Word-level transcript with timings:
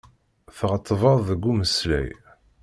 Tɣettbeḍ 0.57 1.17
deg 1.27 1.41
umeslay. 1.51 2.09